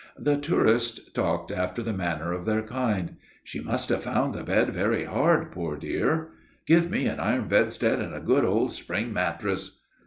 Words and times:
The 0.17 0.35
tourists 0.37 1.11
talked 1.11 1.51
after 1.51 1.83
the 1.83 1.93
manner 1.93 2.31
of 2.31 2.45
their 2.45 2.63
kind. 2.63 3.17
"She 3.43 3.59
must 3.59 3.89
have 3.89 4.01
found 4.01 4.33
the 4.33 4.41
bed 4.43 4.69
very 4.71 5.03
hard, 5.03 5.51
poor 5.51 5.75
dear." 5.77 6.29
"Give 6.65 6.89
me 6.89 7.05
an 7.05 7.19
iron 7.19 7.47
bedstead 7.47 7.99
and 7.99 8.11
a 8.15 8.19
good 8.19 8.43
old 8.43 8.73
spring 8.73 9.13
mattress." 9.13 9.79